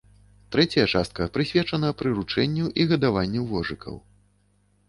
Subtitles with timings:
[0.53, 3.95] Трэцяя частка прысвечана прыручэнню і гадаванню вожыкаў.